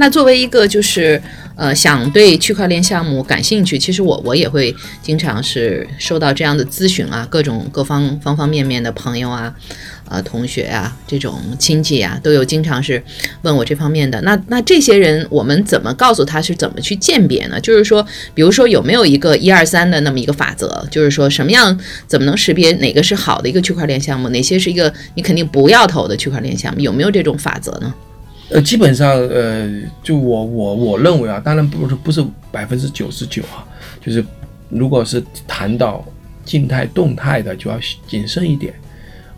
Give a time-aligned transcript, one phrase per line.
[0.00, 1.20] 那作为一个就是
[1.56, 9.54] 呃想对区块链项目感兴趣，其实我我也会经常是收到这样的咨询啊，各种各方方方面面的朋友啊。
[10.12, 13.00] 呃，同学啊，这种亲戚啊，都有经常是
[13.42, 14.20] 问我这方面的。
[14.22, 17.60] 那那这些人，我们怎么告诉他是怎么去鉴别呢？
[17.60, 18.04] 就是说，
[18.34, 20.84] 比如说有没有一个一二三的那么一个法则？
[20.90, 26.80] 就是说，什么样怎么能识别哪个是好的一个区块链项目，哪些是一个你肯定不要投的区块链项目？
[26.80, 27.94] 有没有这种法则呢？
[28.50, 29.70] 呃，基本上，呃，
[30.02, 33.64] 就我我我认为啊，当然不是不是百分之九十九啊，
[34.00, 34.24] 就是
[34.68, 36.04] 如果是谈到
[36.44, 38.74] 静态动态的，就要谨慎一点。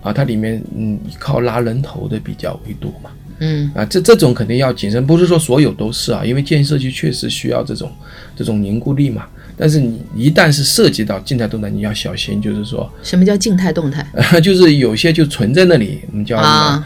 [0.00, 7.92] 啊，它里面嗯靠拉人头的比较为多嘛，嗯啊，这这种肯定要谨慎，不是说所有都是啊，因为建设区确实需要这种
[8.34, 9.28] 这种凝固力嘛。
[9.56, 14.06] 但是你一旦是涉及到静态动态，你要小心，就是说什么叫静态动态？
[14.42, 16.36] 就是有些就存在那里，我们叫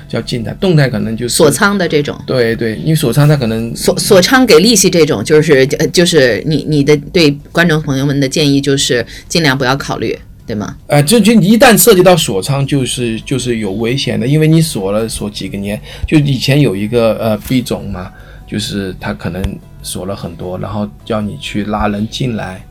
[0.09, 2.19] 叫静态，动态可能就是锁仓的这种。
[2.27, 10.19] 对对，你锁仓它可能锁锁仓给利息这种，就是就是你你的对观众朋友们的建议就是尽量不要考虑。
[10.47, 10.77] 对吗？
[10.87, 18.13] 呃，就就一旦涉及到锁仓，就是就是有危险的，因为你锁了锁几个年，就以前有一个呃币种嘛，
[18.47, 19.43] 就是它可能
[19.87, 22.63] 锁了很多，然后叫你去拉人进来，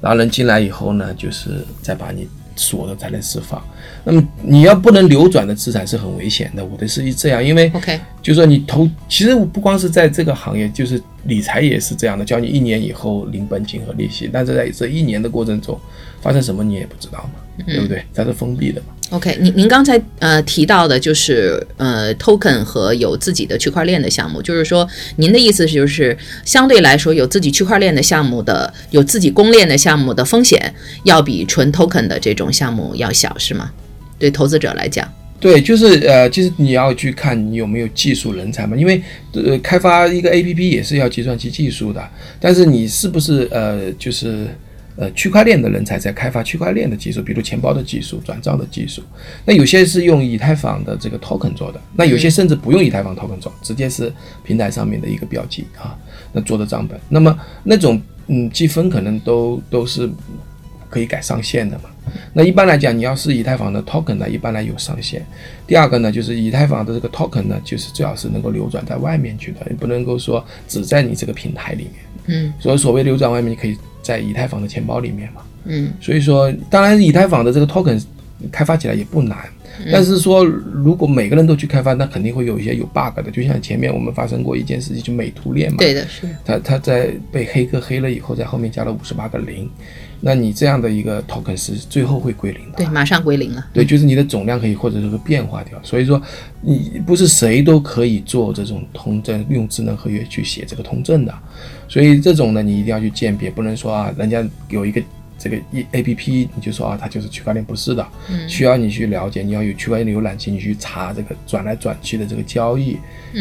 [0.00, 3.62] 拉人进来以后呢，就是再把你锁了才能释放。
[4.02, 15.78] 那么你要不能流转的资产是很危险的，我的是这样，因为 OK，就说你投，其实不光是在这个行业，就是理财也是这样的，叫你一年以后零本金和利息，但是在这一年的过程中。
[16.24, 18.02] 发生什么你也不知道嘛，对不对？
[18.14, 18.93] 它是封闭的嘛。
[19.10, 33.70] OK，您您刚才呃提到的就是呃 token 和有自己的区块链的项目，就是说您的意思就是相对来说有自己区块链的项目的有自己公链的项目的风险要比纯 token 的这种项目要小是吗？
[34.18, 35.06] 对投资者来讲，
[35.38, 39.00] 对，就是呃，其实你要去看你有没有技术人才嘛，因为
[39.34, 42.02] 呃开发一个 APP 也是要计算机技术的，
[42.40, 44.48] 但是你是不是呃就是。
[44.96, 49.02] 呃，区块链的人才在开发区块链的技术，比如钱包的技术、转账的技术。
[49.44, 54.12] 那有些是用以太坊的这个 token 做的，那有些甚至不用以太坊 token 做，直接是
[54.44, 55.98] 平台上面的一个标记啊，
[56.32, 56.96] 那做的账本。
[57.08, 60.08] 那么那种嗯积分可能都都是
[60.88, 61.90] 可以改上限的嘛。
[62.32, 65.26] 那一般来讲，你要是以太坊的 token 呢，一般来有上限。
[65.66, 71.94] 第二个呢，就是以太坊的这个 token 呢，就是最好是能够流转在外面去的，你不能够说只在你这个平台里面。
[72.26, 73.76] 嗯，所以所谓流转外面，你可以。
[74.04, 78.00] 在以太坊的钱包里面嘛，嗯，所以说，当然以太坊的这个 token
[78.50, 79.38] 开发起来也不难，
[79.92, 89.68] 但是说如果每个人都去开发，那肯定会有一些有 bug 的，就像前面我们发生过一件事情，就美图链嘛，对的，是，他他在被黑客黑了以后，在后面加了五十八个零。
[90.26, 93.66] 那你这样的一个 token 是最后会归零的，对，马上归零了。
[93.74, 96.20] 对，就是你的总量可以或者是变化掉，所以说
[96.62, 101.34] 你不是谁都可以做这种通证，用智能合约去写这个通证的，
[101.88, 105.02] 所以这种呢，你一定要去鉴别，不能说啊，人家有一个
[105.38, 108.06] 这个一 A P P，你就说啊，它就是区块链，不是的，
[108.48, 112.96] 需要你去了解，你要有区块链浏览器，你去查这个转来转去的这个交易。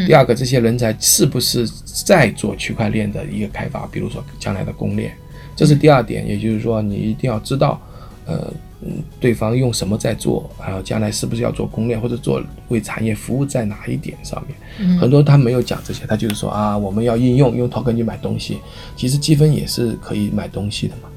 [0.07, 5.13] 第二个，这些人才是不是在做区块链的一个开发，比如说将来的公链。
[5.55, 7.79] 这是第二点，也就是说，你一定要知道，
[8.25, 8.51] 呃，
[8.81, 14.97] 嗯，对方用什么在做，还有将来是不是要做攻略或者做为产业服务在哪一点上面。
[14.97, 18.57] 很多他没有讲这些，他就是说啊，我们要应用用 token 去买东西，
[18.95, 21.09] 其实积分也是可以买东西的嘛。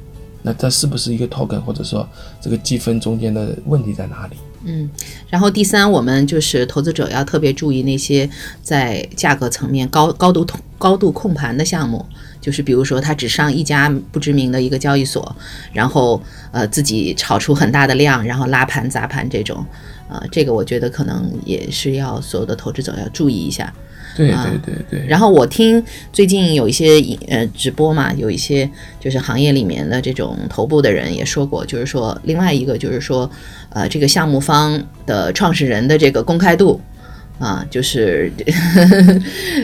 [0.47, 2.09] 那它是不是一个 token，或者说
[2.41, 4.37] 这个积分中间的问题在哪里？
[4.65, 4.89] 嗯，
[5.29, 8.31] 然后第三，我们就是投资者要特别注意那些
[8.63, 12.07] 在价格层面高高度控高度控盘的项目。
[12.47, 15.35] 就是比如说，他只上一家不知名的一个交易所，
[15.73, 19.67] 然后呃自己炒出很大的量，然后拉盘砸盘这种，
[20.09, 23.75] 呃，这个我觉得可能也是要所有的投资者要注意一下。
[24.17, 25.07] 对对对对。
[25.09, 28.71] 然后我听最近有一些呃直播嘛，有一些
[29.01, 33.29] 就是行业里面的这种头部的人也说过，就是说另外一个就是说，
[33.71, 36.81] 呃，这个项目方的创始人的这个公开度
[37.41, 38.45] 啊，就是 对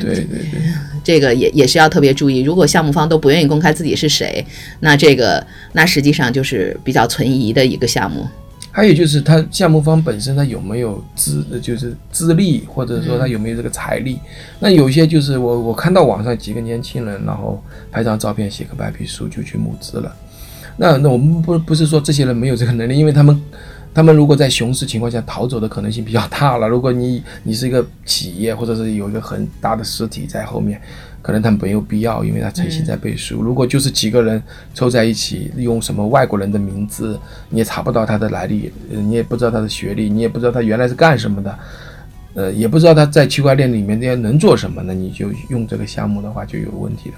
[0.00, 0.91] 对对。
[1.04, 4.44] 这个也也是要特别注意，如果项目方都不愿意公开自己是谁，
[4.80, 8.26] 那这个那实际上就是比较存疑的一个项目。
[8.70, 14.18] 还有就是他项目方本身他有没有资，就是资历，或者说他有没有这个财力？
[14.60, 20.14] 那有些就是我我看到网上几个年轻人，然后拍张照片，写个白皮书就去募资了。
[20.76, 23.40] 那那我们不不是说这些人没有这个能力，因为他们。
[23.94, 26.66] 他们如果在熊市情况下逃走的可能性比较大了。
[26.70, 30.80] 如果你你是一个企业，或者是有一个很大的实体在后面，
[31.20, 33.42] 可能他们没有必要，因为他诚信在背书。
[33.42, 34.42] 如果就是几个人
[34.74, 37.18] 凑在一起，用什么外国人的名字，
[37.50, 41.58] 你也查不到他的来历，你也不知道他的学历，你也不知道他原来是干什么的。
[42.34, 47.16] 呃，也不知道他在区块链里面要能做什么，那你就用这个项目的话就有问题了。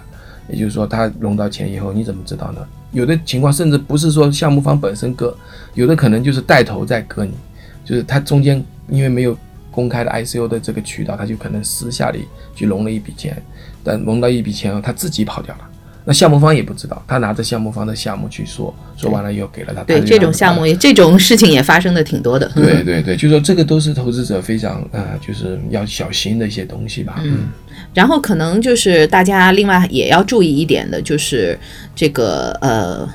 [0.48, 2.66] 也就是说，他融到钱以后，你怎么知道呢？
[2.92, 5.36] 有的情况甚至不是说项目方本身割，
[5.74, 7.32] 有的可能就是带头在割你，
[7.84, 9.36] 就是他中间因为没有
[9.70, 13.42] 公开的 ICO 的这个渠道，他就可能私下里去融了一笔钱，
[13.82, 15.70] 但融到一笔钱后，他自己跑掉了。
[16.06, 19.82] 那项目方也不知道，他拿着项目方的项目去说，说完了以后给了他。
[19.84, 22.46] 对这种项目，这种事情也发生的挺多的。
[22.54, 27.22] 对对对，就说这个都是投资者非常呃，就是要小心的一些东西吧。
[27.24, 27.48] 嗯。
[27.94, 31.58] 然后可能就是大家另外也要注意一点的，就是
[31.94, 33.08] 这个呃，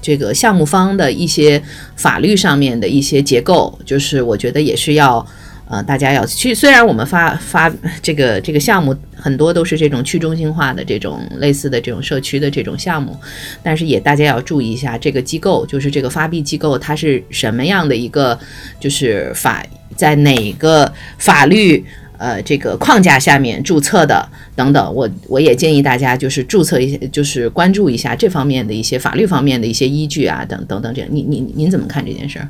[0.00, 1.62] 这个项目方的一些
[1.96, 5.24] 法律上面的一些结构，就是我觉得也是要。
[5.72, 6.54] 呃，大家要去。
[6.54, 7.72] 虽然我们发发
[8.02, 13.18] 这个这个项目很多都是这种去中心化的这种类似的这种社区的这种项目，
[13.62, 18.38] 但是也大家要注意一下这个机构，就是这个发币机构它是什么样的一个，
[18.78, 19.64] 就是法
[19.96, 21.82] 在哪个法律
[22.18, 24.94] 呃这个框架下面注册的等等。
[24.94, 31.08] 我我也建议大家就是注册一些，就是关注一下这方面的一些法律方面的一些依据啊等等等这样。
[31.10, 32.46] 您您您怎么看这件事儿？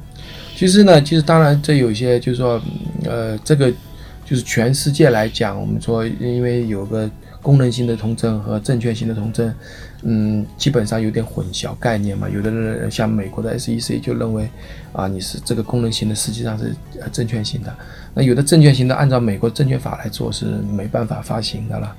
[0.62, 2.62] 其实呢，其实当然，这有些就是说，
[3.04, 3.68] 呃，这个
[4.24, 7.10] 就是全世界来讲，我们说，因为有个
[7.40, 9.52] 功能性的通证和证券型的通证，
[10.02, 12.28] 嗯，基本上有点混淆概念嘛。
[12.28, 14.48] 有的人像美国的 SEC 就认为，
[14.92, 16.72] 啊，你是这个功能型的，实际上是
[17.10, 17.74] 证券型的。
[18.14, 21.92] 那有的证券型的，按照美国证券法来做是没办法发行的了。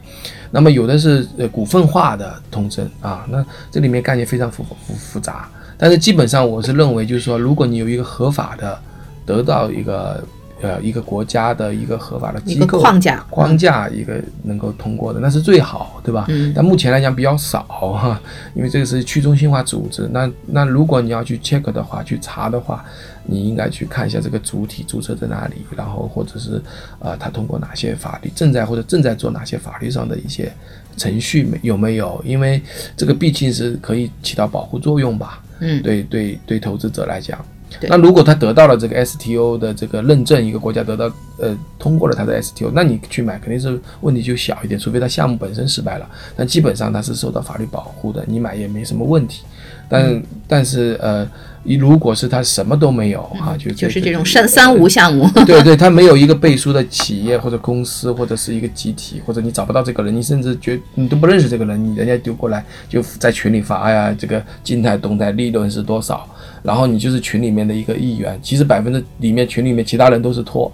[0.51, 5.49] 那么有的是呃股份化的通证啊，那这里面概念非常复复复杂。
[5.83, 8.79] 但是基本上我是认为，就是说，如果你有一个合法的，
[9.25, 10.23] 得到一个
[10.61, 16.25] 呃一个国家的一个合法的机构框架框架一个能够通过的，那是最好，对吧？
[16.29, 16.53] 嗯。
[16.55, 18.17] 但目前来讲比较少哈，
[18.55, 20.07] 因为这个是去中心化组织。
[20.13, 22.85] 那那如果你要去 check 的话，去查的话，
[23.25, 26.61] 你应该去看一下这个主体注册在哪里，然后或者是
[26.99, 30.49] 呃他通过哪些法律正在或者正在做哪些法律上的一些
[30.95, 32.23] 程序没有没有？
[32.25, 32.61] 因为
[32.95, 35.41] 这个毕竟是可以起到保护作用吧。
[35.63, 37.39] 嗯，对对对，投资者来讲，
[37.87, 49.43] 那如果他得到了这个 STO 的这个认证，一个国家得到呃通过了他的 STO，那你去买肯定是问题就小一点，除非他项目本身失败了，但基本上他是受到法律保护的，你买也没什么问题。
[49.87, 51.27] 但但是呃。
[51.63, 66.27] 你如果是他什么都没有啊，就就是这种三三无项目，对对，他没有一个背书的企业或者公司或者是一个集体，或者你找不到这个人，你甚至觉你都不认识这个人，你人家丢过来就在群里发，哎呀，这个静态动态利润是多少，
[66.61, 70.71] 然后你就是群里面的一个议员，其实百分之里面群里面其他人都是托，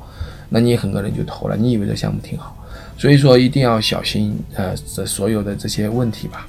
[0.49, 2.55] 那你很多人就投了，你以为这项目挺好，
[2.97, 6.47] 所以说一定要小心呃这所有的这些问题吧。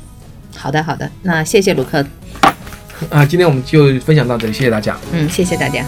[0.57, 2.05] 好的好的，那谢谢卢克。
[3.09, 4.99] 啊，今天我们就分享到这里，谢谢大家。
[5.13, 5.85] 嗯，谢谢大家。